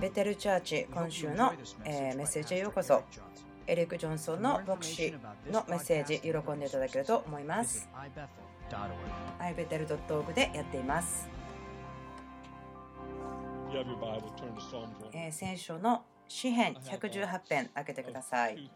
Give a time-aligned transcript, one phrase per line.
[0.00, 1.52] ベテルチャーチ今週の、
[1.84, 3.04] えーメッセージへようこそ
[3.68, 5.14] エリック・ジョンソンの牧師
[5.48, 7.88] のメッセージ喜んでいただけると思います。
[9.38, 11.28] ibetel.org でやっています。
[13.72, 15.24] You have your Bible, turn to Psalm 20.
[15.24, 18.56] えー聖書の詩編118編開けてください。
[18.56, 18.68] Uh,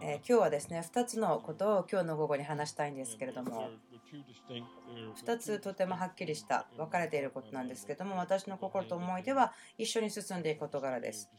[0.00, 3.68] えー今日はですね2つのことを今日の午後に話したいんですけれども
[5.24, 11.30] 2つとてもはっきりした分かれていることなんですけども私の心と思いでは一緒に進んでいく事柄です。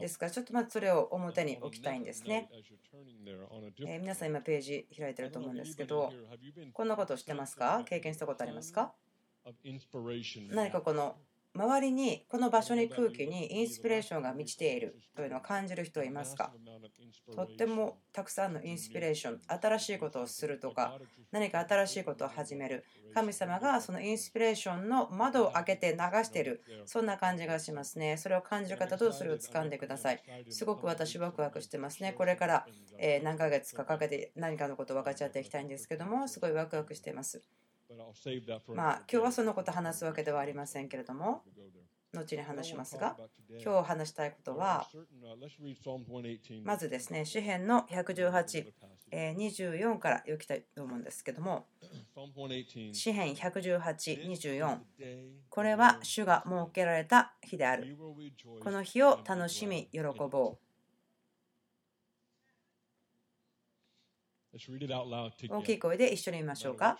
[0.00, 2.48] ですからちょっとまずそれを表に置きたいんですね、
[3.86, 6.12] え、皆さん今ページ開いてると思うんですけど
[6.72, 7.82] こんなことをしてますか？
[7.86, 8.92] 経験したことありますか？
[10.50, 11.16] 何かこの
[11.56, 16.52] 周りにこの場所に空気にインスピレーションが満ちているというのを感じる人いますか？
[17.34, 20.98] とってもたくさんのインスピレーション新しいことをするとか
[21.32, 22.84] 何か新しいことを始める。
[23.14, 26.62] 神様がそのインスピレーションの窓を開けて流している。
[26.84, 28.18] そんな感じがしますね。
[28.18, 30.22] それを感じる方とそれを掴んでください。
[30.50, 32.12] すごく私ワクワクしてますね。
[32.12, 32.66] これから
[33.22, 37.42] 何ヶ月かかけて何かのことを分かち合っていきたいんですけどもすごいワクワクしてます。
[38.74, 41.42] まあ、今日はそのこと話すわけではありませんけれども、
[42.12, 43.16] 後に話しますが、
[43.62, 44.86] 今日話したいことは、
[46.64, 48.72] まずですね、詩篇の118、
[49.12, 51.66] 24から読みたいと思うんですけども、
[52.94, 53.78] 詩篇118、
[54.30, 54.78] 24、
[55.50, 57.96] これは主が設けられた日である。
[58.62, 60.00] この日を楽しみ、喜
[60.30, 60.65] ぼう。
[65.50, 66.98] 大きい.声で一緒に見ましょうか。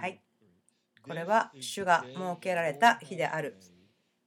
[0.00, 0.20] はい。
[1.02, 3.56] これは主が設けられた日である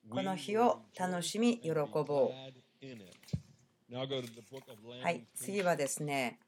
[0.09, 2.31] この日を楽しみ喜ぼう
[5.03, 6.39] はい次はですね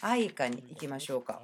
[0.00, 1.42] 愛歌に行きましょうか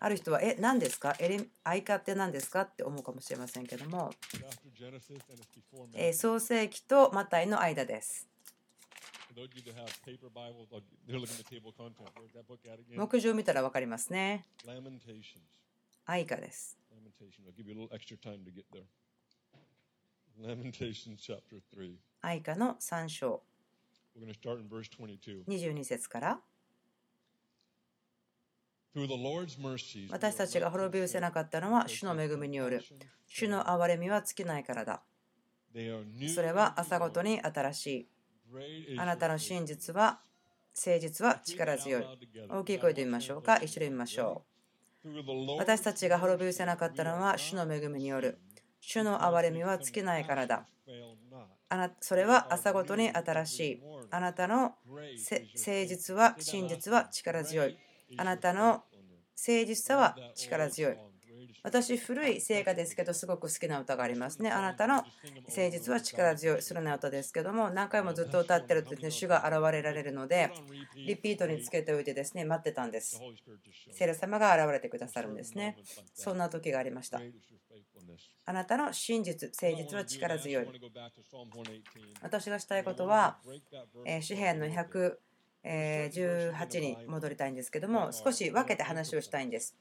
[0.00, 1.14] ある人はえ何ですか?
[1.20, 2.62] エレ愛歌って何ですか?
[2.62, 4.10] って思うかもしれませんけども、
[5.94, 8.26] えー創世記とマタイの間です
[12.96, 14.46] 目次を見たら分かりますね。
[16.06, 16.78] 愛歌です。
[22.20, 23.42] 愛歌の3章。
[25.48, 26.40] 22節から。
[30.10, 32.84] 私たちが滅びうせなかったのは主の恵みによる。
[33.26, 35.02] 主の憐れみは尽きないからだ。
[36.32, 38.13] それは朝ごとに新しい。
[38.98, 40.20] あなたの真実は
[40.76, 42.04] 誠実は力強い。
[42.48, 43.56] 大きい声で見ましょうか。
[43.58, 44.44] 一緒に見ましょ
[45.04, 45.58] う。
[45.58, 48.38] 私たちが滅び失せなかったのは主の恵みによる。
[48.80, 50.66] 主の憐れみは尽きないからだ。
[51.68, 53.82] あなそれは朝ごとに新しい。
[54.10, 57.78] あなたの誠実は真実は力強い。
[58.16, 58.84] あなたの誠
[59.66, 60.96] 実さは力強い。
[61.62, 64.50] 私古い聖歌ですけどすごく好きな歌がありますね。
[64.50, 70.50] あなたの誠実は力強いそれな歌ですけども何回もずっと歌ってるとね主が現れられるので
[71.06, 73.20] リピートにつけておいてですね待ってたんです。
[73.92, 75.76] 聖霊様が現れてくださるんですね。
[76.14, 77.20] そんな時がありました。
[78.46, 80.66] あなたの真実誠実は力強い。
[82.20, 83.38] 私がしたいことは
[84.04, 84.68] えー詩篇の
[85.64, 89.76] 118に戻りたいんですけども少し分けて話をしたいんです。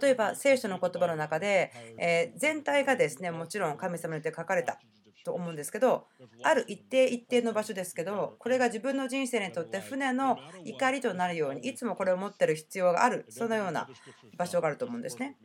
[0.00, 4.78] 例えば聖書の言葉の中で、えー全体がですねもちろん神様によって書かれた
[5.24, 6.06] と思うんですけど
[6.42, 13.88] ある一定一定の場所ですけどこれが自分の人生にとって船の怒りとなるようにいつもこれを持ってる必要があるそのような
[14.36, 15.36] 場所があると思うんですね。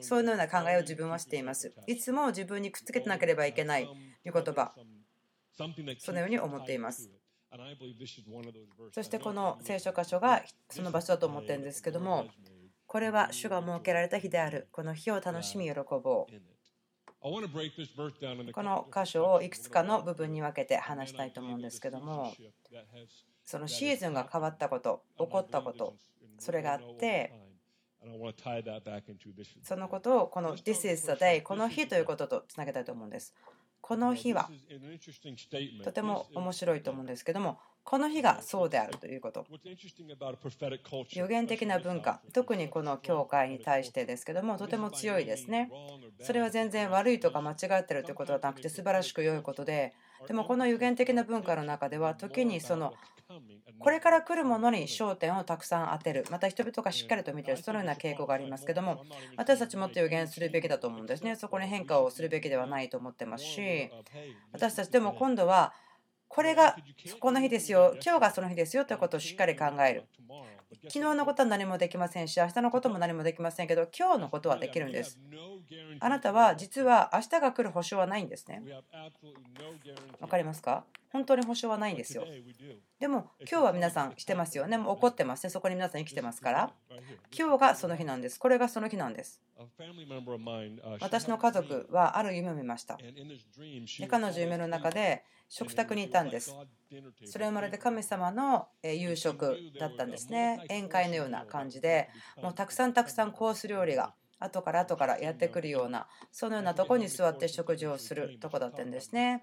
[0.00, 1.72] そういうような考えを自分はしています。
[1.86, 3.88] いつも自分にくっつけてなければいけない
[4.26, 4.74] 御言葉。
[5.98, 7.10] そのように思っています
[8.92, 12.26] そしてこの聖書箇所がその場所だと思ってるんですけども
[12.86, 14.66] これは主が設けられた日である。
[14.72, 16.40] この日を楽しみ喜ぼう。
[18.52, 22.34] この箇所をいくつかの部分に分けて話したいと思うんですけども
[23.44, 25.94] そのシーズンが変わったこと起こったこと
[26.38, 27.32] それがあって
[29.62, 33.34] そのことをこの This is the day この日ということとつなげたいと思うんです
[33.80, 34.48] この日は。
[35.84, 39.46] とても面白いと思うんですけどもこの日がそうであるということ。
[41.18, 45.70] 予言的な文化特にこの教会に対してですけどもとても強いですね。
[46.20, 49.94] それは全然悪いとか間違ってるということはなくて素晴らしく良いことで
[50.26, 52.92] でもこの予言的な文化の中では時にその
[53.78, 56.26] これから来るものに焦点をたくさん当てる。
[56.30, 57.62] また人々がしっかりと見ている。
[57.62, 59.04] そのような傾向がありますけども
[59.36, 61.36] 私たちもっと予言するべきだと思うんですね。
[61.36, 63.90] そこに変化をするべきではないと思ってますし
[64.52, 65.72] 私たちでも今度は
[66.28, 66.76] これが
[67.20, 70.04] この日ですよ今日がその日ですよということをしっかり考える。
[70.88, 75.18] 昨日のことは何もできませんし、明日のことも何もできませんけど、今日のことはできるんです。
[76.00, 78.62] あなたは実は明日が来る保証はないんですね。
[80.20, 80.84] わかりますか？
[81.12, 82.24] 本当に保証はないんですよ。
[82.98, 84.78] でも今日は皆さんしてますよね。
[84.78, 85.50] もう怒ってますね。
[85.50, 86.72] そこに皆さん生きてますから。
[87.36, 88.38] 今日がその日なんです。
[88.38, 89.40] これがその日なんです。
[91.00, 92.96] 私の家族はある夢を見ました。
[94.08, 96.54] 彼女夢の中で食卓にいたんです。
[97.24, 100.60] それはまるで神様の夕食だったんですね。
[100.70, 102.08] 宴会のような感じで、
[102.40, 109.42] もうたくさんたくさんコース料理が後から後からやってくるような、そのようなとこに座って食事をするとこだったんですね。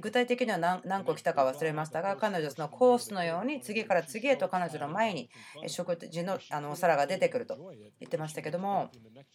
[0.00, 5.30] 具体的には何個来たか忘れましたが、彼女そのコースのように次から次へと彼女の前に
[5.66, 7.56] 食事のあのお皿が出てくると
[8.00, 8.90] 言ってましたけども、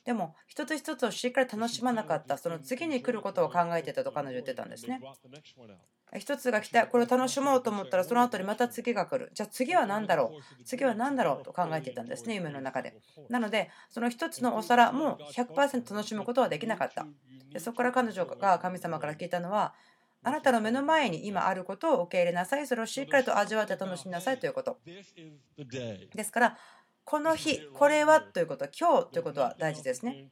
[0.05, 5.01] でも一つ一つをしっかり楽しまなかった、その次に来ることを考えてたと彼女言ってたんですね。
[6.15, 9.31] 一つが来た、これを楽しもうと思ったら、その後にまた次が来る。
[9.33, 10.63] じゃあ次は何だろう？
[10.63, 12.93] 次は何だろうと考えてたんですね、夢の中で。
[13.29, 17.07] なので、その一つのお皿も100%楽しむことはできなかった。
[17.59, 19.73] そこから彼女が神様から聞いたのは、
[20.23, 22.65] あなたの目の前に今あることを受け入れなさい。
[22.67, 24.77] それをしっかりと味わって楽しみなさいということ。
[26.15, 26.57] ですから、
[27.05, 30.29] この日、これはということ、今日ということは大事ですね。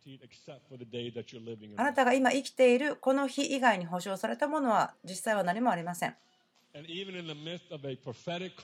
[1.78, 6.16] あなたが今生きているこの日以外に保証されたものは実際は何もありません。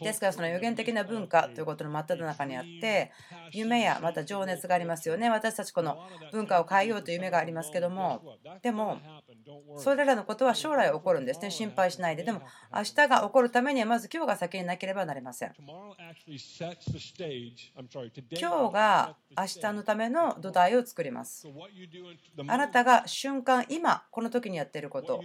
[0.02, 3.12] ですからその予言的な文化ということの真っ只中にあって
[3.52, 5.30] 夢やまた情熱がありますよね。
[5.30, 5.98] 私たちこの
[6.32, 9.00] 文化を変えようという夢がありますけどもでも
[9.78, 11.52] それらのことは将来起こるんですね。
[11.52, 12.24] 心配しないで。
[12.24, 12.42] でも
[12.74, 15.54] 明日が起こるためにはまず今日が先になければなりません。
[18.40, 21.48] 今日が明日のための土台を作ります。
[22.48, 25.22] あなたが瞬間今この時にやっていること。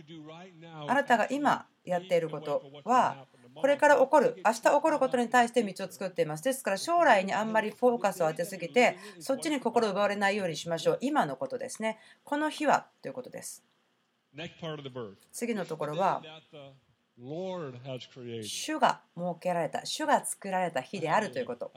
[0.88, 6.44] あなたが今やっていることはこれから起こる明日起こることに対して道を作っています。
[6.44, 10.98] ですから将来にあんまりフォーカスを当てすぎてそっちに心奪われないようにしましょう。
[11.00, 11.98] 今のことですね。
[12.24, 13.64] この日はということです。
[15.32, 16.22] 次のところは
[18.42, 21.72] 主が設けられた主が作られた日であるということ。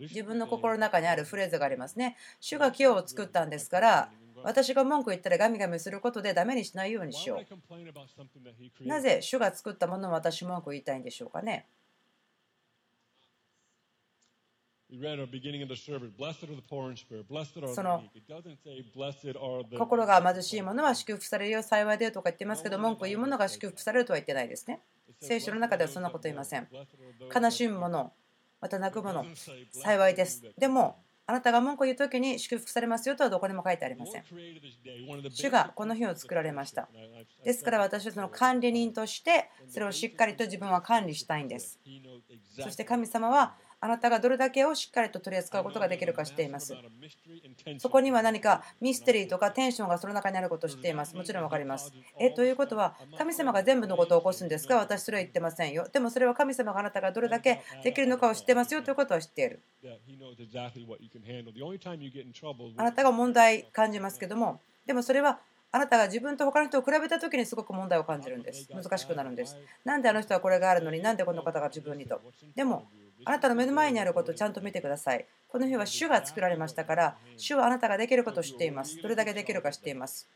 [0.00, 2.16] 自分の心の中にあるフレーズがありますね。
[2.40, 4.10] 主が今日を作ったんですから
[4.44, 8.86] 私が文句言ったらガミガミすることでダメにしないようにしよう。
[8.86, 11.66] なぜ主が作ったものを私文句言いたいんでしょうかね？
[17.74, 18.04] その
[19.78, 24.82] 心が貧しい者は祝福されるよ幸いでとか言ってますけど文句言う者が祝福されるとは言ってないですね。
[25.20, 26.68] 聖書の中ではそんなこと言いません。
[27.34, 28.12] 悲しむ者、
[28.60, 29.24] また泣く者、
[29.72, 30.44] 幸いです。
[30.58, 34.24] でもあなたが文句を言うときに祝福されますよとはどこにも書いてありません。
[35.30, 36.88] 主がこの日を作られました。
[37.42, 41.80] ですから私はその管理人としてそれをしっかりと自分は管理したいんです。
[42.60, 43.54] そして神様は
[43.84, 46.74] あなたがどれだけをしっかりと取り扱うことができるか知っています。
[47.78, 51.14] そこには何かミステリーとかテンションがその中にあることを知っています。
[51.14, 51.92] もちろん分かります。
[52.18, 54.76] えということは、神様が全部のことを起こすんですか？
[54.76, 55.86] 私それは言ってませんよ。
[55.92, 59.60] でもそれは神様があなたがどれだけできるのかを知ってますよということは知っている。
[62.78, 65.40] あなたが問題感じますけども、でもそれは
[65.72, 68.66] あなたが自分と他の人を比べた時にすごく問題を感じるんです。
[68.72, 69.58] 難しくなるんです。
[69.84, 72.18] なんであの人はこれがあるのになんでこの方が自分にと。
[72.54, 72.86] でも
[73.24, 75.26] あなたの目の前にあることをちゃんと見てください。
[75.48, 79.00] この日は主が作られましたから、主はあなたができることを知っています。
[79.00, 80.28] どれだけできるか知っています。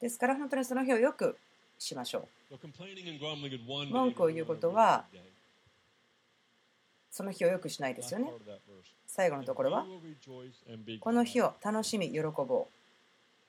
[0.00, 1.38] ですから本当にその日をよく
[1.78, 2.56] しましょう。
[3.90, 5.04] 文句を言うことは、
[7.10, 8.30] その日をよくしないですよね。
[9.06, 9.86] 最後のところは、
[11.00, 12.82] この日を楽しみ、喜ぼう。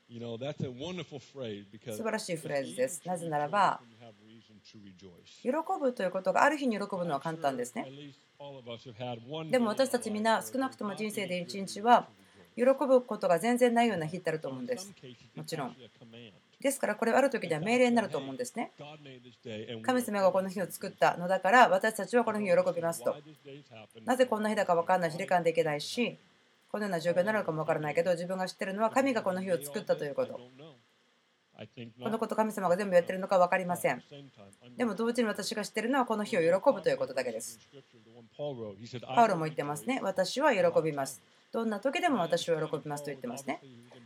[0.10, 3.02] 素晴らしいフレーズです。
[3.06, 3.82] なぜならば、
[5.42, 7.92] 喜ぶということがある日に喜ぶのは簡単ですね。
[9.50, 12.08] でも私たちみんな少なくとも人生で一日は
[12.56, 14.94] 喜ぶことが全然ないような日ってあると思うんです。
[15.36, 15.76] もちろん。
[16.60, 18.72] ですからこれはある時では命令になると思うんですね。
[19.82, 23.16] 神様がこの日を作ったのだから私たちはこの日を喜びますと。
[24.06, 26.18] なぜこんな日だか分からないし理解できないし
[26.72, 30.40] このような状況になるのかも分からないけど自分が知ってるのは神がこの日を作ったということ。
[32.02, 34.04] このこと神様が全部やってるのか分かりません。
[34.78, 37.60] でも同時に私が知ってるのはこの日を喜ぶということだけです。
[38.38, 40.00] パウロも言ってますね。
[40.02, 41.22] 私は喜びます。
[41.52, 43.62] どんな時でも私は喜びますと言ってますね。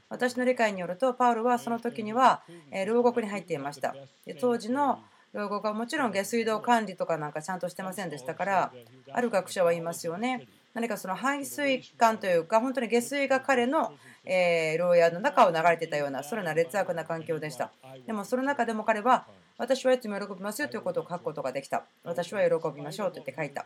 [0.10, 2.44] 私の理解によると、パウロはその時には
[2.86, 3.96] 牢獄に入っていました。
[4.42, 5.00] 当時の
[5.34, 8.74] 牢獄はもちろん下水道管理とかなんかちゃんとしてませんでしたから、
[9.12, 10.48] ある学者は言いますよね。
[10.74, 13.94] 何かその排水管というか、本当に下水が彼の
[14.30, 17.72] えー牢屋の中を流れてたような、それな劣悪な環境でした。
[18.06, 19.26] でもその中でも彼は
[19.58, 21.86] 私はいつも喜びますよということを書くことができた。
[22.04, 23.66] 私は喜びましょうと言って書いた。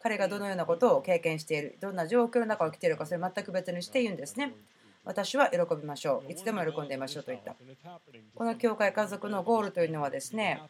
[0.00, 4.52] 彼がどのようなことを経験している、どんな状況の中を生きているか、それ全く別にして言うんですね。
[5.04, 6.32] 私は喜びましょう。
[6.32, 7.54] いつでも喜んでいましょうと言った。
[8.34, 10.60] この教会家族のゴールというのはですね、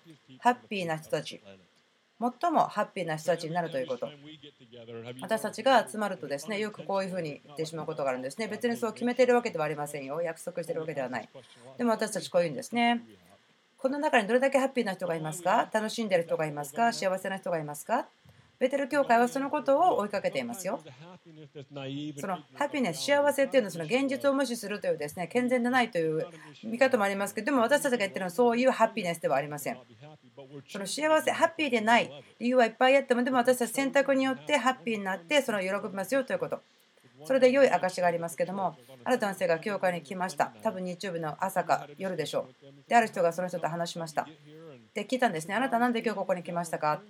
[0.41, 1.43] ハッピーな人たち、
[2.21, 4.09] 最もハッピーな人たちになるということ。
[5.21, 8.49] 私たちが集まるとですね、よくこういうふうに言ってしまうことがあるんですね。
[8.49, 10.23] 別にそう決めているわけではありませんよ。
[10.23, 11.29] 約束しているわけではない。
[11.77, 13.03] でも私たちこういうんですね。
[13.77, 15.69] この中にどれだけハッピーな人がいますか？
[15.73, 16.93] 楽しんでいる人がいますか？
[16.93, 18.07] 幸せな人がいますか？
[18.59, 20.81] ベテル教会はそのことを追いかけていますよ。
[22.19, 26.27] そのハピネス、幸せっていうのはその現実を無視するというですね健全でないという
[26.63, 29.79] 見方もありますけど、でも私たちが言ってるのはそういうハピネスではありません。
[30.69, 36.61] その幸せ、ハッピーでない理由はいっぱいあっても、でも私たち選択によってハッピーになって、その喜びますよということ。
[37.27, 40.53] それで良い証がありますけども、ある男性が教会に来ました。
[40.63, 42.67] 多分日曜日の朝か夜でしょう。
[42.89, 44.29] で、ある人がその人と話しました。
[44.93, 45.55] で、聞いたんですね。
[45.55, 47.01] あなたなんで今日ここに来ましたか？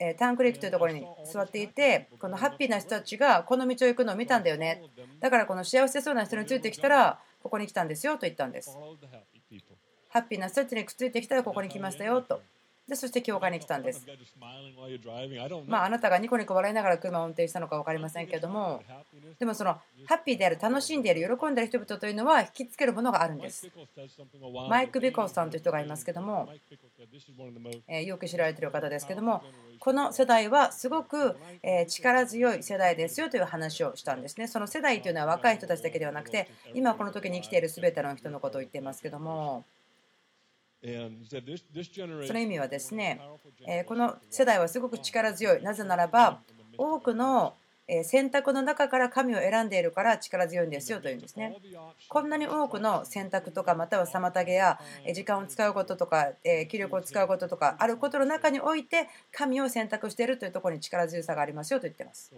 [0.00, 4.82] えタンクリークというところに座っていてこのハッピーな人たちがこの道を行くのを見たんだよね。
[5.20, 8.76] だからこの幸せそうな人についてきたらここに来たんですよと言ったんです。
[10.08, 12.40] ハッピーな人たちにくっついてきたらここに来ましたよと。
[12.88, 14.06] でそして教会に来たんです。
[15.66, 18.82] まあ、あなたがニコニコ笑いながら車を運転したのか分かりませんけども、
[19.38, 19.74] でもその
[20.06, 23.70] ハッピーである、楽しんでいる、喜んでいる人々というのは引きつけるものがあるんです。
[24.70, 26.48] マイク・ビコスさんという人がいますけども、
[27.88, 29.42] えよく知られている方ですけども、
[29.80, 31.36] この世代はすごく
[31.88, 34.48] 力強い世代ですよという話をしたんですね。
[34.48, 39.66] その世代というのは若い人たちだけではなくて、今この時に生きている全ての人のことを言っていますけども。
[42.26, 43.20] その意味はですね、
[43.86, 45.62] この世代はすごく力強い。
[45.62, 46.40] なぜならば、
[46.76, 47.54] 多くの
[48.04, 51.56] 選択の中から神を選んでいるから力強いんですよというんですね。
[52.08, 54.78] こんなに多くの選択とかまたは妨げや
[55.14, 56.32] 時間を使うこととか
[56.68, 62.30] 気力を使うこととかあることの中において神を選択しているというところに力強さがありますよと言っています。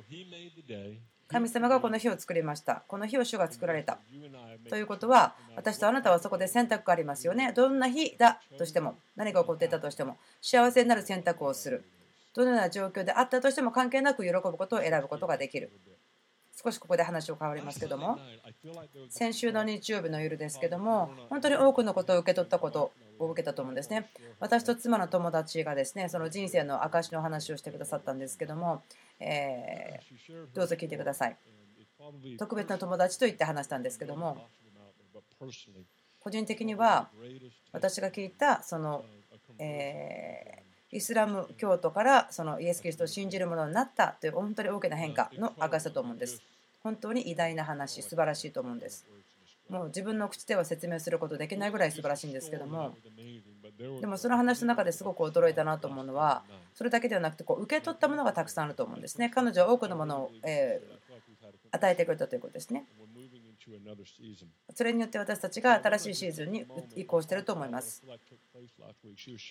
[1.31, 2.83] 神様がこの日を作りました。
[2.89, 3.99] この日を主が作られた。
[4.69, 7.53] ということは、私とあなたはそこで選択がありますよね。
[7.53, 11.85] どんな日だとしても、何が起こっていたとしても、幸せになる選択をする。
[12.35, 15.71] どのような状況であったとしても関係なく喜ぶことを選ぶことができる。
[16.63, 18.19] 少しここで話を変わりますけども、
[19.09, 24.11] 先週の日曜日の夜ですけども、本当に多くのことを受け取ったことを受けたと思うんですね。
[24.41, 28.83] 私と妻の友達がですね、その人生の証の話をしてくださったんですけども、
[29.21, 31.37] えー、どうぞ聞いてください。
[32.39, 34.49] 特別な友達と言って話したんですけども、
[36.21, 37.09] 個人的には
[37.73, 39.05] 私が聞いたその、
[39.59, 46.43] えー、イスラム教徒からそのイエス・キリストを信じるものになったという本当に大きな変化の証だと思うんです。
[46.83, 49.07] 本当に偉大な話、素晴らしいと思うんです。
[49.71, 52.95] もう自分の口では説明することできないぐらい素晴らしいんですけども。
[54.01, 56.43] でもその話の中ですごく驚いたなと思うのは
[56.75, 59.31] それだけではなくてこう受け取ったものがたくさんあると思うんですね。
[59.35, 60.83] 彼女は多くのものを、え
[61.73, 62.85] 与えてくれたということですね。
[64.75, 68.03] それによって私たちが新しいシーズンに移行していると思います、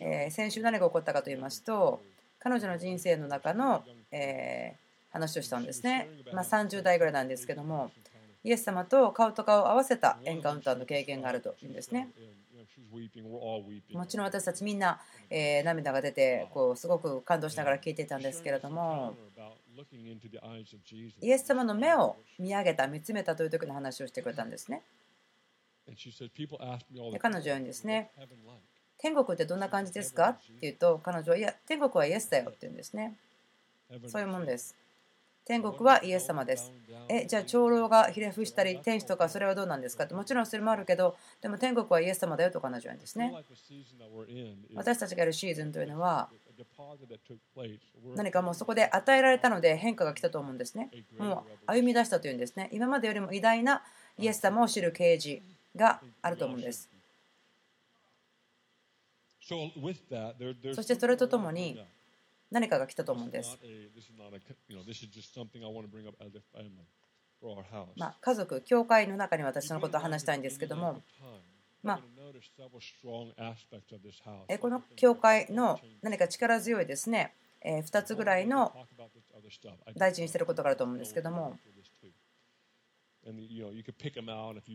[0.01, 2.01] え先週何が起こったかと言いますと
[2.39, 4.75] 彼女の人生の中の、え
[5.11, 7.91] 話をしたんですね、まあ、30代ぐらいなんですけども
[8.43, 12.09] イエス様と顔と顔を合わせたエンカウンターの経験があるというんですね。
[13.93, 14.27] もちろん。
[14.27, 14.79] 私たちみん。
[14.79, 18.21] な、え涙が出てこうすごく感動しながら聞いていたん。
[18.21, 19.15] ですけれども
[21.21, 24.49] イエス様の目を見上げた見つめたという時の話をしてくれたん。
[24.49, 24.83] ですね。
[25.85, 28.11] で彼女はですね。
[28.97, 29.59] 天国ってどん。
[29.59, 32.77] な感じですかって言うと彼女はいや天国はイエスだよって言うん。
[32.77, 33.17] ですね。
[34.07, 34.45] そういうもん。
[34.45, 34.75] です。
[35.49, 36.71] 天国はイエス様です。
[37.09, 43.33] え、じゃあ長老がひれ伏したり、天使とかそれはどうなんですかって、もちろんそれもあるけど、でも天国はイエス様だよと彼女はですね。
[44.75, 46.29] 私たちがいるシーズンというのは、
[48.15, 50.91] 何かもうそこで与えられたので変化が来たと思うんですね。
[51.17, 52.69] もう歩み出したというんですね。
[52.71, 53.81] 今までよりも偉大な
[54.19, 55.41] イエス様を知る啓示
[55.75, 56.87] があると思うんです。
[60.75, 61.83] そしてそれとともに、
[62.51, 63.57] 何かが来たと思うんです。
[67.95, 71.01] まあ、家族、教会の中に私そのことを話したいんですけども、
[71.81, 72.01] まあ、
[74.59, 78.73] この教会の何か力強いですね、2つぐらいの
[79.95, 81.57] 大事にしていることがあると思うんですけども、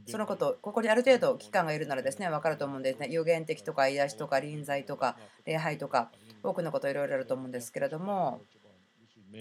[0.07, 3.09] そのこと、ここにある程度期間がいるならですね、分かると思うんですね。
[3.11, 6.11] 有限的とか癒しとか臨在とか礼拝とか、
[6.45, 8.41] 多くのこといろいろあると思うんですけれども、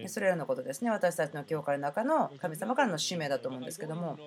[0.08, 4.18] それらのことですね私たちの教会の中の神様からの使命だと思うんですけども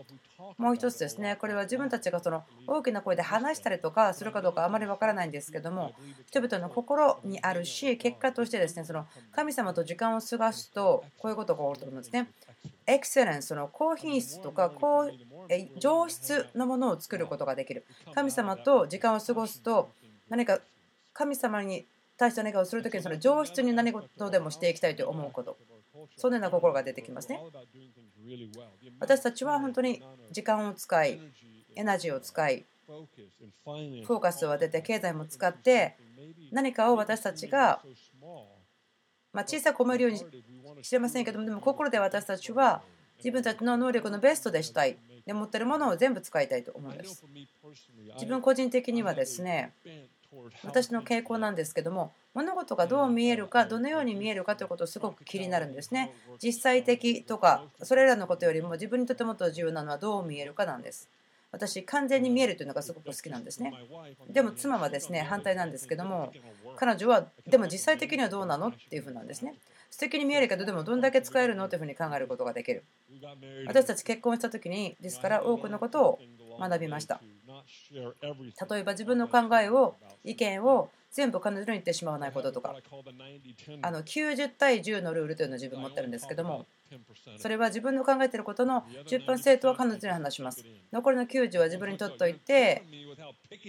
[0.58, 5.92] もう一つですねこれは自分たちがその大きな声で話したりとかするかどうかあまりわからないんですけども
[6.26, 12.28] 人々の心にあるし結果としてですねその神様と時間を過ごすとこういうことが起こると思うんですね。
[12.86, 15.10] エクセレンスの高品質とか高
[15.78, 17.84] 上質のものを作ることができる。
[18.14, 19.90] 神様と時間を過ごすと
[20.28, 20.60] 何か
[21.12, 25.56] 神様に対して何かをするときにその上質に何事でもしていきたいと思うこと。
[26.16, 27.40] そのような心が出てきますね。
[29.00, 31.20] 私たちは本当に時間を使い
[31.74, 35.96] エナジーを使いフォーカスを当てて経済も使って
[36.52, 37.80] 何かを私たちが
[39.32, 42.82] ま小さく思えるようにしれませんけどもでも心で私たちは
[43.18, 44.96] 自分たちの能力のベストでしたい。
[45.26, 47.24] で持ってるものを全部使いたいと思うんです。
[48.14, 49.72] 自分個人的にはですね
[50.64, 56.14] 私の傾向なんですけども物事がどう見えるかどのように見えるかということをすごく気になるんですね。
[56.42, 61.08] 実際的とかそれらのことよりも自分にとてもっと重要なのはどう見えるかなんです。
[61.52, 63.72] 私完全に見えるというのがすごく好きなんですね。
[64.28, 66.32] でも妻はですね反対なんですけども
[66.76, 69.54] 彼女はでも実際的にはどうなのっていうふうなんですね。
[69.90, 72.84] 素敵に見えるけどでもどんだけ使えるのというふうに考えることができる。
[73.66, 76.18] 私たち結婚した時にですから多くのことを
[76.58, 77.20] 学びました。
[77.92, 82.76] 例えば自分の考えを意見を全部彼女に言ってしまわないこととか。
[83.82, 86.66] あの90対10のルールというのを自分持ってるんですけども。
[87.38, 90.64] それは自分の考えていることの10%は彼女に話します。
[90.92, 92.82] 残りの90は自分に取っておいて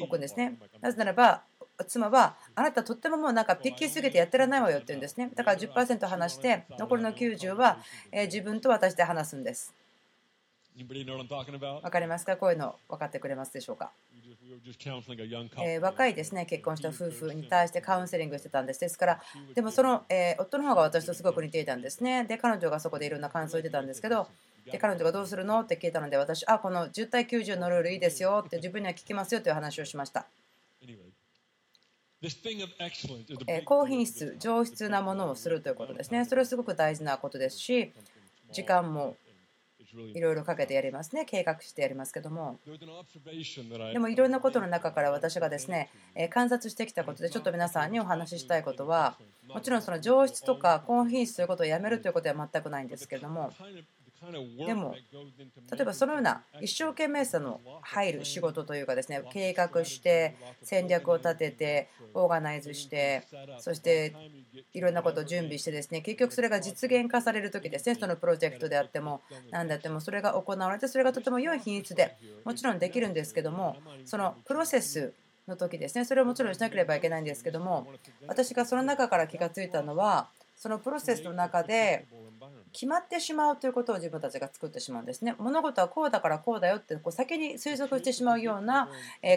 [0.01, 0.57] おくんですね。
[0.81, 1.41] なぜならば
[1.87, 5.31] 妻はあなたとってももうなんかピッキーすぎてやってられないわよって言うんですね。
[5.33, 7.79] だから10%話して残りの90は
[8.11, 9.73] 自分と私で話すんです
[11.81, 12.37] わかりますか？
[12.37, 13.91] こういうの分かってくれますでしょうか、
[15.63, 16.45] えー、若いですね。
[16.45, 18.79] 結婚した夫婦に対してカウンセリングしてたんです。
[18.79, 19.21] ですから
[19.55, 22.25] でもその、えー、夫の方が私とすごく似ていたんですね。
[22.25, 24.27] で彼女がそこでいろんな感想を言ってたんですけど
[24.71, 25.61] で彼女がどうするの？
[25.61, 28.43] って聞いたので私あこの10対90のルールいいですよ。
[28.45, 30.27] って自分には聞きますよという話をしました。
[33.65, 36.25] 高品質上質なものをするということですね。
[36.25, 37.93] それはすごく大事なことですし
[38.51, 39.15] 時間も
[39.93, 41.25] いろいろかけてやりますね。
[41.25, 42.59] 計画してやりますけども。
[43.93, 45.89] でもいろんなことの中から私がですね
[46.29, 53.51] 観察してきたことでちょっと皆さんにお話ししたいことはもちろんその上質とか高品質ということをやめるということは全くないんですけども
[54.65, 54.95] でも
[55.71, 63.23] 例えばそのような一生懸命さの入る仕事というかですね計画して戦略を立ててオーガナイズして
[63.59, 64.15] そして
[64.73, 75.13] いろんなことを準備してですね結局それが実現化される時ですねそのプロジェクトであっても何だってもそれが行われてそれがとても良い品質でもちろんできるんですけどもそのプロセス
[75.47, 77.87] の時ですねそれをもちろんしなければいけないんですけども
[78.27, 82.05] 私がその中から気がついたのはそのプロセスの中で
[82.77, 85.33] 決まってしまうということを自分たちが作ってしまうんですね。
[85.39, 88.87] 物事はこうだからこうだよってこう先に推測してしまうような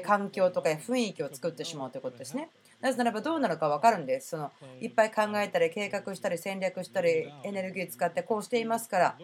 [0.04, 2.50] 環境とか雰囲気を作ってしまうということですね。
[2.82, 4.28] なぜならばどうなるか分かるんです。
[4.28, 9.16] そのいっぱい考えたり計画したり戦略したりエネルギー使ってこうしていますから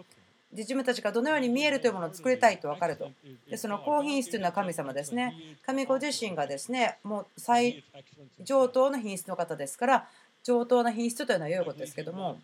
[0.52, 3.10] 自分たちがどのように見えるというものを作りたいと分かると。
[3.50, 5.34] でその高品質というのは神様ですね。
[5.66, 7.84] 神ご自身がですねもう最
[8.40, 10.08] 上等の品質の方ですから
[10.46, 12.38] 上等な品質というのは良いことですけども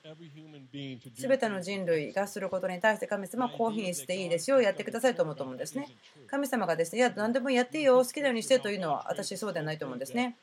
[1.14, 5.88] 全ての人類がすることに対して神様は高品質でいいですよやってくださいと思うと思うんですね。
[6.26, 10.36] 神様がですねいや何でもやっていいよ好きなようにしてというのは私そうではないと思うんですね。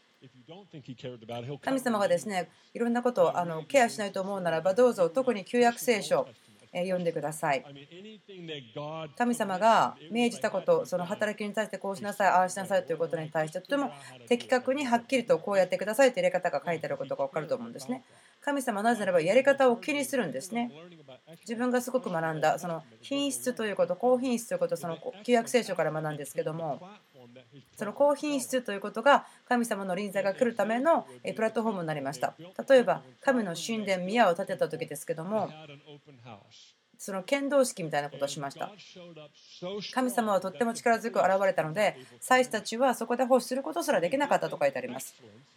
[1.62, 6.28] 神様がですねいろんなことをあのケアしないと思うならばどうぞ特に旧約聖書
[6.74, 7.66] 読んでください。
[9.18, 13.92] 神様が命じたこと、その働きに対してこうしなさい、ああしなさいということに対してとても
[14.28, 18.04] 的確にはっきりとこうやってくださいというやり方が書いてあることが分かると思うんですね。
[18.42, 20.72] 神様はなぜならばやり方を気にするんですね。
[21.42, 26.82] 自分がすごく学んだその品質ということ、高品質ということ、その旧約聖書から学んですけども、
[27.76, 32.34] その高品質ということが神様の臨在が来るためのプラットフォームになりました。
[32.70, 35.50] 例えば、神の神殿、宮を建てた時ですけども、
[37.00, 38.72] その剣道式みたいなことをしました。
[39.94, 45.16] 神様はとっても力強く現れたので、祭司たちはそこで奉仕することすらできなかったと書いてあります。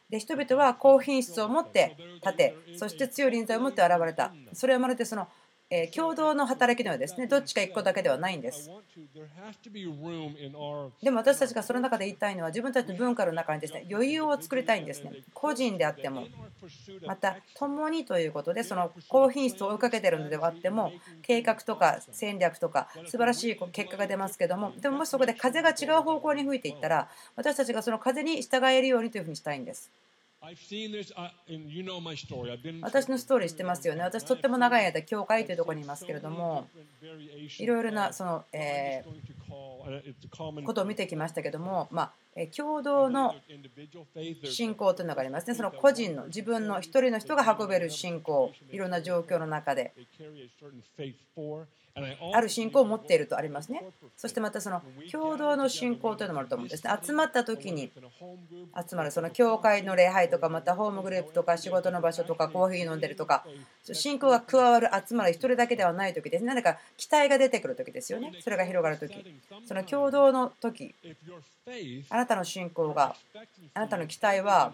[0.09, 4.33] で、人々は高品質を持って立て、そして強い臨在を持って現れた。
[4.53, 5.27] それはまるでその
[5.75, 8.71] え共同の働きのようですね、どっちか1個だけではないんです。
[11.03, 15.13] でも私たちがその中で言いたいのは、自分たちの文化の中にですね余裕を作りたいんですね。
[15.33, 16.27] 個人であっても、
[17.07, 29.91] また共にということで、その高品質を追いかけているのではあっても、計画とか戦略とか、素晴らしい結果が出ますけども、でももしそこで風が違う方向に吹いていったら、私たちがその風に従えるようにというふうにしたいんです。
[32.83, 34.03] 私のストーリー知ってますよね。
[34.03, 36.67] 私とっても長い間、教会というところにいますけれども、
[37.59, 39.33] いろいろなその、えー
[40.65, 42.13] ことを見てきましたけども、ま
[42.57, 43.35] 共同の
[44.45, 45.55] 信仰というのがありますね。
[45.55, 49.93] その個人の自分の一人の人が運べる信仰、いろんな状況の中で、
[51.95, 53.85] ある信仰を持っているとありますね。
[54.17, 56.93] そしてまたその共同の信仰というのもあると思うんですね。
[57.03, 57.91] 集まった時に
[58.89, 63.45] 集まるその教会の礼拝とかまたホームグループとか仕事の場所とかコーヒー飲んでるとか
[63.93, 66.45] 信仰が加わる集まる一人だけではない時です。
[66.45, 68.33] 何か期待が出てくる時ですよね。
[68.43, 69.15] それが広がる時。
[69.67, 70.95] その共同の時、
[72.09, 73.15] あなたの信仰が
[73.75, 74.73] あなたの期待は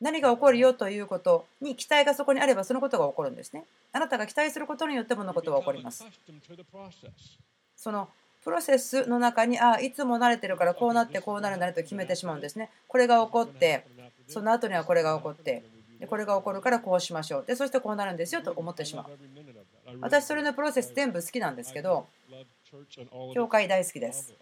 [0.00, 3.64] 何が起こるよということに期待がそこにあればそのことが起こるんですね。
[3.92, 6.04] あなたが期待することによって物事は起こります。
[7.76, 8.08] その
[8.44, 12.70] プロセスの中にああいつも慣れてるからこうなってこうなるんだねと決めてしまうんですね。
[12.86, 13.84] これが起こって
[14.28, 15.64] その後にはこれが起こって
[15.98, 19.06] でこれが起こるからこうしましょうでそしてこうなるんですよと思ってしまう。
[20.00, 22.06] 私それのプロセス全部好きなんですけど
[23.34, 24.32] 教会大好きです。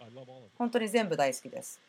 [0.57, 1.79] 本当に全部大好きです。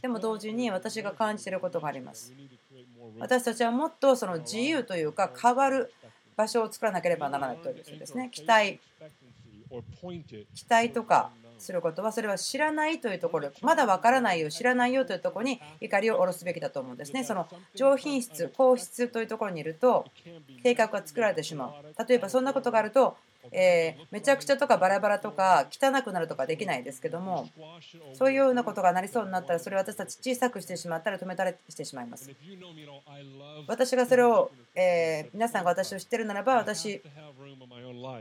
[0.00, 2.32] でも同時に私が感じていることがあります。
[3.18, 5.92] 私たちはもっとその自由というか変わる
[6.36, 8.30] 場所を作らなければならないということですね。
[8.32, 8.80] 期待
[10.54, 20.04] 期待とかすることはそれは知らないというところまだ分からないよ知らないよというところに怒りを下ろすべきだと思うんですねその上品質高質というところにいると
[20.62, 21.72] 計画が作られてしまう
[22.06, 23.16] 例えばそんなことがあると
[23.52, 27.48] えーめちゃくちゃとかバラバラとか汚くなるとかできないですけども
[28.14, 32.30] そういうようなことがなりそうになったらそれを私たち小さくしてしまったら止めたりしてしまいます。
[33.66, 37.02] 私がそれを、えー皆さんが私を知ってるならば私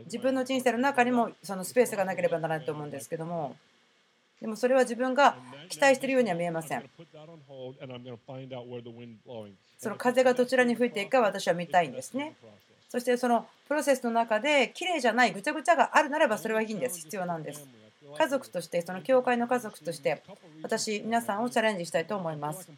[0.06, 3.56] 自分の人生の中にもそのスペースがなければならないと思うんですけども
[4.42, 5.38] でもそれは自分が
[5.70, 6.84] 期待しているようには見えません。
[9.78, 12.36] その風がどちらに吹いていくか私は見たいんですね。
[12.90, 17.00] そしてそのプロセスの中で綺麗じゃないぐちゃぐちゃがあるならばそれはいいんです。
[17.00, 17.68] 必要なんです。
[18.18, 20.24] 家族としてその教会の家族として
[20.62, 22.70] 私皆さんをチャレンジしたいと思います。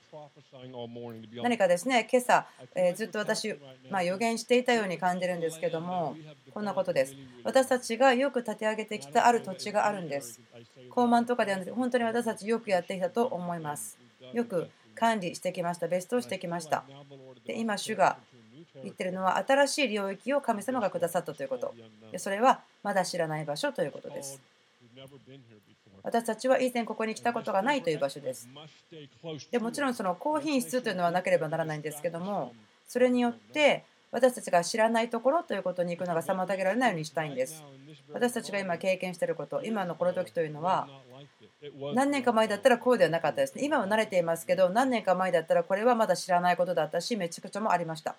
[1.44, 3.54] 何かですね今朝、えーずっと私、
[3.92, 6.16] まあ、予言していたように感じるんですけども
[6.54, 7.16] こんなことです。
[7.44, 10.40] 私たちがよく立て上げてきたある土地があるんです。
[10.90, 13.98] 高慢とかではなくて本当に私たちよくやってきたと思います。
[14.34, 15.88] よく管理してきました。
[15.88, 16.84] ベストをしてきました。
[17.46, 18.18] で今主が
[18.84, 21.74] 言ってるのは新しい領域を神様がくださったということ。
[22.18, 24.42] それはまだ知らない場所ということです。
[26.04, 28.48] 私たちは以前ここに来たことがないという場所です。
[29.52, 32.54] でもちろんその高品質というのはなければならないんですけども
[32.88, 37.64] それによって私たちが知らないところということに行くのが妨げられないようにしたいんです。
[38.14, 40.88] 私たちが今経験していること今のこの時というのは
[41.94, 43.66] 何年か前だったらこうではなかったですね。
[43.66, 48.16] 今は慣れていますけど何年か前だったらこれはまだ知らないことだったしめちゃくちゃもありました。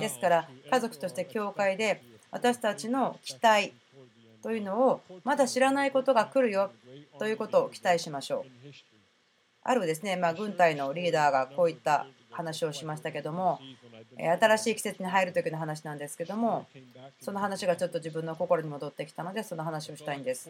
[0.00, 3.72] ですから家族として教会で私たちの期待
[4.42, 6.70] というのをまだ知らないことが来るよ
[7.18, 8.50] ということを期待しましょう。
[9.62, 13.85] あるですね、まあ、軍隊のリーダーがこういった話をしましたけどもえー
[14.18, 16.66] 新しい季節に入る時の話なんですけども
[17.20, 20.48] その話がちょっと自分の心に戻ってきたのでその話をしたいんです。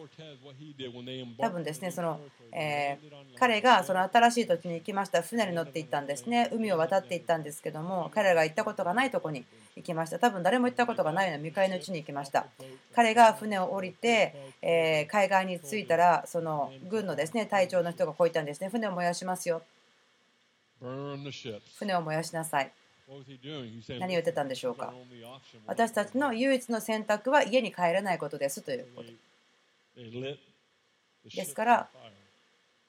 [1.37, 2.19] 多分ですねその、
[2.51, 5.21] えー彼がその新しい土地に行きました。
[5.21, 6.49] 船に乗って行ったんですね。
[6.51, 9.43] 海を渡って行ったんですけども彼らが行ったことがないとこに
[9.75, 10.17] 行きました。
[10.17, 12.47] 多分誰も行ったことがないような未開の地に行きました。
[12.95, 18.69] 彼が船を降りて、えー海岸に着いたらその軍のですね隊長の人がこう言ったんですね。
[18.69, 19.61] 船を燃やしますよ。
[21.77, 22.71] 船を燃やしなさい
[23.07, 24.93] 何を言ってたんでしょうか？
[25.65, 29.09] 私たちの唯一の選択は家に帰らないことですということ。
[31.35, 31.87] ですから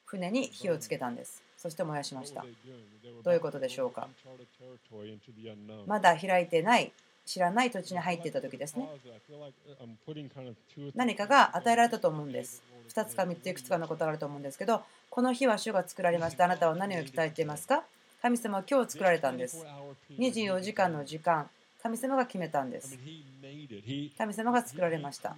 [0.05, 1.41] 船に火をつけたんです。
[1.57, 2.45] そして燃やしました。
[3.23, 4.07] どういうことでしょうか？
[5.87, 6.91] まだ開いてない
[7.25, 8.89] 知らない土地に入っていた時ですね。
[10.95, 12.61] 何かが与えられたと思うんです。
[12.93, 16.45] 2つか3ついくつかのことがあると思うんですけどこの日は主が作られました。
[16.45, 17.83] あなたは何を期待していますか？
[18.21, 19.65] 神様は今日作られたんです。
[20.17, 21.49] 24時間の時間
[21.81, 22.99] 神様が決めたんです。
[24.17, 25.37] 神様が作られました。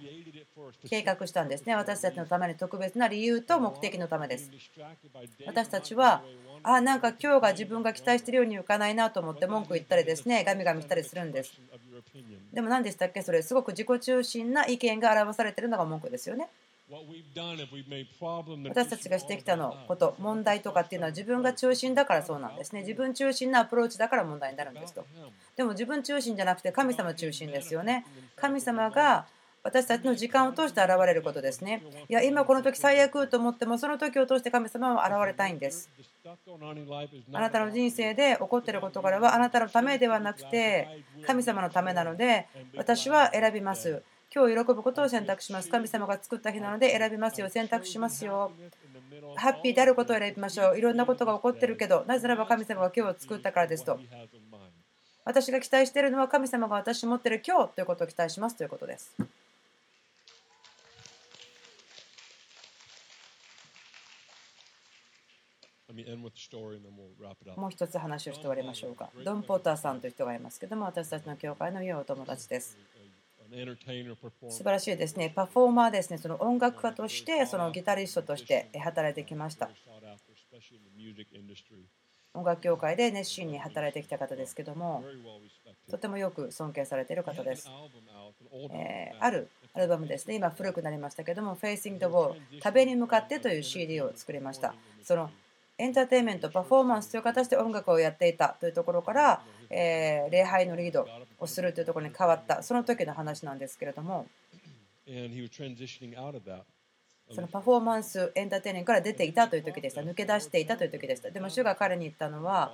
[0.90, 1.76] 計画したんですね。
[1.76, 4.50] 私たちのために特別な理由と目的のためです。
[5.46, 6.22] 私たちは
[6.64, 11.52] あなんか今日が自分が期待してるようにいかないなと思って文句言ったりですねガミガミしたりするんです。
[12.52, 13.22] でも何でしたっけ？
[13.22, 16.48] それすごく自己中心な意見が表されてるのが文句ですよね。
[18.68, 25.04] 私たちがしてきたのこと問題とかっていうのは自分が中心だからそうなんですね自分中心なアプローチだから問題になるんですと
[25.56, 28.04] でも自分中心じゃなくて神様中心ですよね
[28.36, 29.26] 神様が
[29.64, 31.84] 私たちの時間を通して現れることですね。
[32.08, 35.88] いや、今この時最悪と思っても、その時を通して神様は現れたいんです。
[37.32, 44.02] あなたの人生で起こっている事柄はあなたのためではなくて神様のためなので私は選びます。
[44.34, 45.68] 今日喜ぶことを選択します。
[45.68, 47.50] 神様が作った日なので選びますよ。
[47.50, 48.50] 選択しますよ。
[49.36, 50.78] ハッピーであることを選びましょう。
[50.78, 54.00] いろんなことが起こってるけど、なぜならば神様が今日を作ったからですと。
[55.24, 59.14] 私が期待しているのは神様が私に持っている今日ということを期待しますということです。
[67.54, 69.10] もう一つ話をして終わりましょうか。
[69.22, 72.78] ドン・ポーターさんという人がいますけども、私たちの教会の良いお友達です。
[74.50, 75.30] 素晴らしいですね。
[75.34, 76.18] パフォーマーですね。
[76.18, 79.70] その音楽家として、そのギタリストとして働いてきました。
[82.34, 85.04] 音楽業界で熱心に働いてきた方ですけども、
[85.90, 87.68] とてもよく尊敬されている方です。
[88.70, 90.36] え、あるアルバムですね。
[90.36, 94.74] 今、古くなりましたけども、Facing the Wall 壁に向かってという CD を作りました。
[95.02, 95.30] その
[95.82, 101.08] エンターテインメント、パフォーマンスという形で音楽をやっていたというところから、えー礼拝のリード
[101.40, 104.28] をするというところに変わった、その時の話なんですけれども.
[107.34, 111.32] そのパフォーマンス、エンターテイニングから出ていたという時でした、抜け出していたという時でした。
[111.32, 112.72] でも主が彼に言ったのは、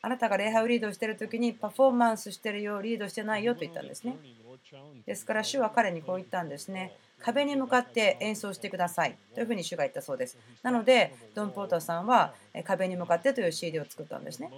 [0.00, 4.16] あなたが礼拝をリードしている時にパフォーマンスしているようリードしてないよと言ったんですね。
[5.06, 6.92] ですから主は彼にこう言ったんですね。
[7.22, 10.36] 壁に向かって演奏してくださいというふうに主が言ったそうです。
[10.62, 14.50] なので、ドン・ポーターさんは壁に向かってという CD を作ったんですね。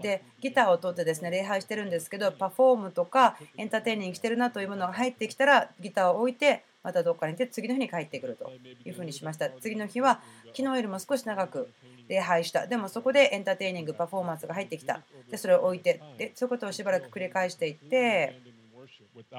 [0.00, 8.50] で、ギターを取ってですね礼拝してるんですけど、パフォームとかエンターテイニングしてるなというものが入ってきたら、ギターを置いて、またどっかに行って次の日に帰ってくると
[8.84, 9.48] いうふうにしました。
[9.50, 10.20] 次の日は
[10.54, 11.68] 昨日よりも少し長く
[12.08, 12.66] 礼拝した。
[12.66, 15.02] でもそこでエンターテイニング、パフォーマンスが入ってきた。
[15.30, 18.40] で、それを置いて、でそういうことをしばらく繰り返していって、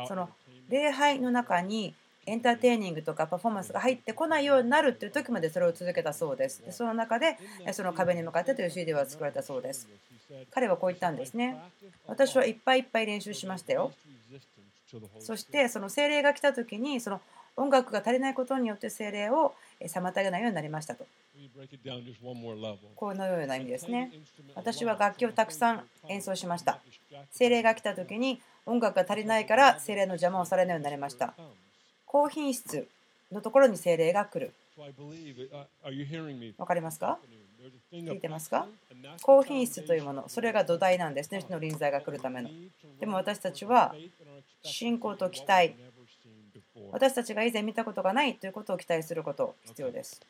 [0.07, 0.29] その
[0.69, 1.93] 礼拝の中に
[2.25, 6.63] エンターテイニングとかパフォーマンスが入ってこないようになるという時までそれを続けたそうです。
[6.63, 9.87] でその中でえその壁に向かってという CD は作られたそうです。
[10.51, 11.57] 彼はこう言ったんですね。
[12.05, 13.91] 私はいっぱいいっぱい練習しましたよ。
[15.19, 17.21] そしてその精霊が来た時にその
[17.59, 21.05] 音楽が足りないことによって精霊をえ妨げないようになりましたと。
[22.95, 24.11] このような意味ですね。
[24.55, 26.79] 私は楽器をたくさん演奏しました。
[27.31, 31.33] 精霊が来た時に音楽が足りないから精霊の邪魔をされないようになりました。
[32.05, 32.87] 高品質
[33.31, 34.53] のところに精霊が来る。
[36.57, 37.19] わかりますか？
[37.91, 38.65] 聞いてますか？
[39.21, 42.49] 高品質というもの、それが土台なんですね、主の臨在が来るための。
[42.99, 43.93] でも私たちは
[44.63, 45.75] 信仰と期待、
[46.91, 50.21] 私たちが以前見たことがないということを期待すること必要です。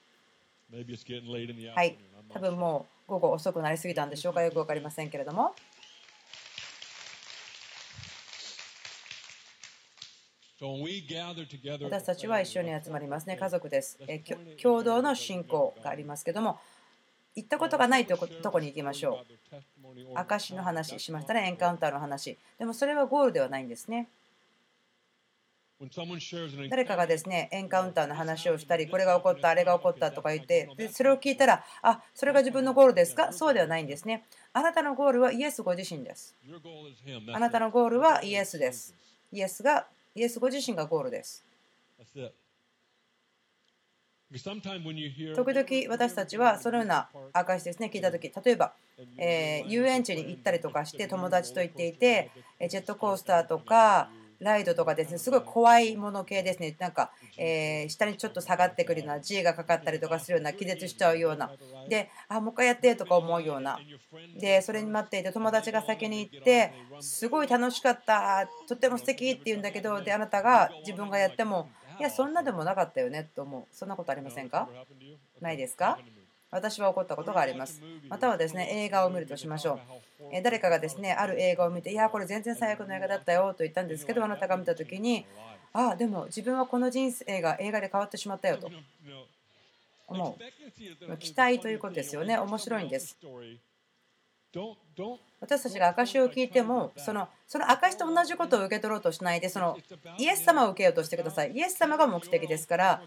[1.76, 1.98] はい、
[2.30, 5.56] 多分もう午後遅くなりすぎたんでしょうか、よく分かりませんけれども。
[11.86, 13.98] 私たちは一緒に集まりますね、家族です。
[14.08, 14.20] え
[14.62, 16.60] 共同の信仰がありますけども、
[17.36, 18.28] 行ったことがないとこ
[18.60, 20.18] に行きましょう。
[20.18, 22.38] 証の話しましたね、エンカウンターの話。
[22.58, 24.10] でもそれはゴールではないんですね。
[26.70, 33.32] 誰かがですね、エンカウンターの話をしたり、これが起こった、あれが起こったとか言って、でそれを聞いたら、あ、それが自分のゴールですか？
[33.32, 34.26] そうではないんですね。
[34.52, 36.36] あなたのゴールはイエスご自身です。
[37.34, 38.94] あなたのゴールはイエスです。
[39.32, 41.46] イエスが、イエスご自身がゴールです。
[45.36, 48.74] 時々私たちはそのような証ですね、聞いたとき、例えば、
[49.18, 52.30] えー、遊園地に行ったりとかして友達と行っていて、
[52.70, 61.52] ジェットコースターとか、ライドとかですね、すごい怖いもの系ですね、なんか、えー、下にちょっと下がってくるような、G がかかったりとかするような、気絶しちゃうような、
[61.90, 63.80] で、あ、もう一回やってとか思うような、
[64.40, 74.70] で、それに待っていて、友達が先に行って、すごい楽しかった、とっても素敵って言うんだけど、で、あなたが自分がやっても、いや、そんなでもなかったよねと思う、そんなことありませんか？
[75.42, 76.00] ないですか？
[76.52, 77.82] 私は起こったことがあります。
[78.08, 79.80] またはですね、映画を見るとしましょう。
[80.32, 85.26] え誰かがですね、ある映画を見て、いや、これ全然最悪の映画だったよと言ったんですけど、あなたが見たときに、
[85.74, 88.70] ああ、でも自分はこの人生が映画で変わってしまったよと
[90.08, 90.38] 思
[91.10, 91.18] う。
[91.18, 92.38] 期待ということですよね。
[92.38, 93.18] 面白いんです。
[95.40, 99.78] 私たちが証を聞いてもそのその証と同じことを受け取ろうとしないでその
[100.18, 103.02] イエス様を受けようとしてくださいイエス様が目的ですから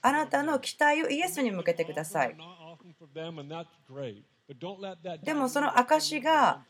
[0.00, 2.36] あなたの期待をイエスに向けてください
[5.24, 6.62] でもその証が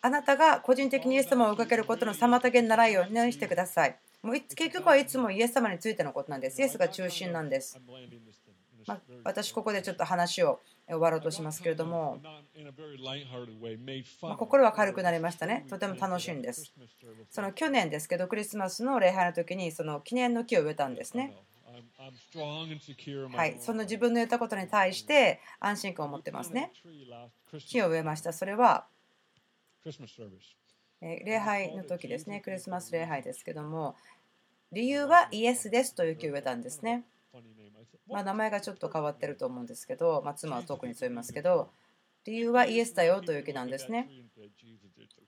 [0.00, 3.96] あなたが個人的にイエス様を追いかけることの妨げにならないようにしてください。
[4.22, 6.60] もう結局はいつもイエス様についてのことなんです。
[6.60, 7.78] イエスが中心なんです。
[8.86, 12.18] まあ、私ここでちょっと話を終わろうとしますけれども、
[14.22, 15.64] まあ、心は軽くなりましたね。
[15.68, 16.72] とても楽しいんです。
[17.30, 21.36] その去年ですけどクリスマスの礼拝の時にその記念の木を植えたんですね
[23.38, 26.72] はい、その自分の言ったことに対して安心感を持ってますね。
[27.66, 28.32] 木を植えました。
[28.32, 28.86] それは
[31.00, 33.96] 礼拝の時ですね、クリスマス礼拝ですけども、
[34.70, 37.04] 理由はイエスですという木を植えたんですね。
[38.08, 41.70] まあ、名前がちょっと変わってると思うんですけど、まあ、妻は特にそう言いますけど、
[42.24, 44.08] 理由はイエスだよという木なんですね。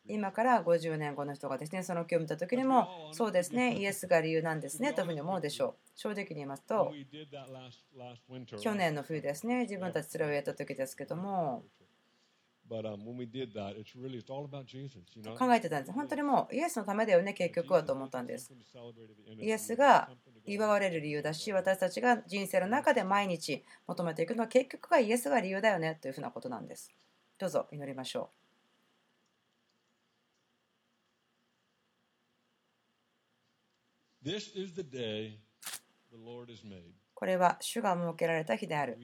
[0.07, 5.91] 今から50年後の人がですね、その木を見た時にも、そうですね、イエスが理由なんですねというふうに思うでしょう。
[5.95, 6.93] 正直に言いますと、
[8.61, 11.65] 去年の冬ですね、自分たちそれをやった時ですけども、
[15.37, 15.93] 考えてたんです。
[15.93, 18.53] 本当にもうイエスのためだよね、結局はと思ったんです。
[19.39, 20.11] イエスが
[20.47, 26.91] 祝われる理由だし、私たちが人生の中で毎日求めていくのは結局はイエスが理由だよねというふうなことなんです。
[27.39, 28.44] どうぞ祈りましょう。
[37.15, 38.99] これは主が設けられた日である。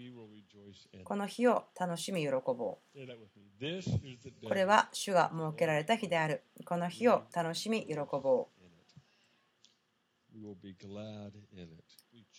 [1.04, 4.48] この日を楽しみ喜ぼう。
[4.48, 6.42] これは主が設けられた日である。
[6.64, 8.61] この日を楽しみ喜ぼう。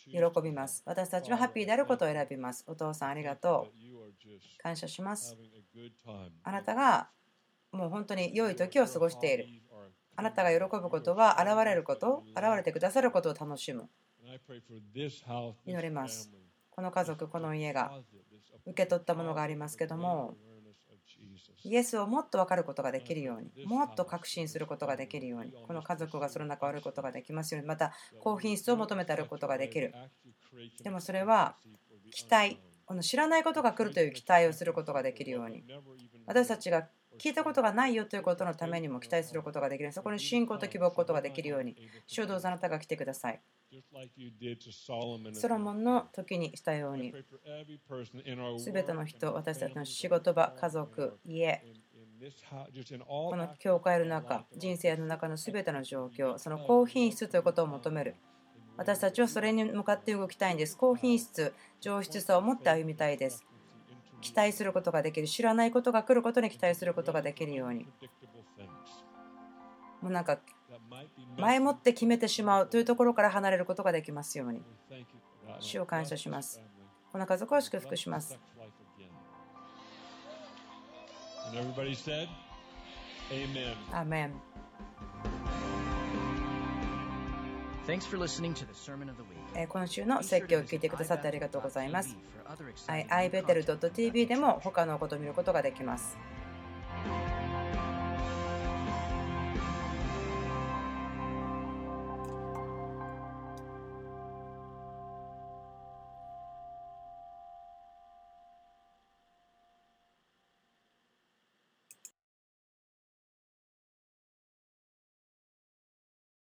[0.05, 0.81] 喜びます。
[0.85, 2.63] 私たちはハッピーであることを選びます。
[2.67, 4.61] お父さんありがとう。
[4.61, 5.37] 感謝します。
[6.43, 7.09] あなたが
[7.71, 9.47] もう本当に良い時を過ごしている。
[10.21, 13.89] あなたが喜ぶことは現れること、現れてくださることを楽しむ。
[15.65, 16.31] 祈ります。
[16.69, 17.91] この家族、この家が
[18.67, 20.37] 受け取ったものがありますけども、
[21.63, 29.91] イエスをもっと分かることができるように、もっと確信することができるように、この家族がその中を歩くことができますように、また高品質を求めて歩くことができる。
[30.83, 31.55] でもそれは
[32.11, 35.63] 期待、この知らないことが来るという期待をすることができるように、
[36.27, 36.87] 私たちが
[37.19, 39.91] 聞いたことがないよということのためにも期待することができる。
[39.91, 41.75] そこに信仰と希望を置くことができるように、
[42.07, 43.41] 主導あなたが来てください。
[45.33, 47.13] ソロモンの時にしたように、
[48.57, 51.61] すべての人、私たちの仕事場、家族、家、
[53.07, 58.15] この教会の中、人生の中のすべての状況、その高品質ということを求める。
[58.77, 60.77] 私たちはそれに向かって動きたいんです。
[60.77, 63.45] 高品質、上質さを持って歩みたいです。
[64.21, 65.27] 期待することができる。
[65.27, 67.87] 知らないことが来ることに期待することができるように。
[70.01, 70.39] もうなんか
[71.37, 74.63] 前もって決めてしまうというところから離れることができますように。
[75.59, 76.61] 主を感謝します。
[77.11, 78.39] この家族を祝福します。
[83.91, 84.33] アーメン
[89.67, 92.15] 今週の説教を聞いてくださってありがとうございます。
[92.87, 96.17] ibetel.tv でも他のことを見ることができます。